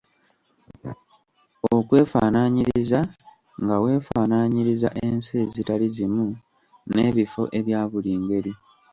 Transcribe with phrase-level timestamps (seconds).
[1.75, 2.99] Okwefaanaanyiriza:
[3.63, 6.25] Nga weefaanaanyiriza ensi ezitali zimu
[6.93, 8.53] n'ebifo ebya buli ngeri.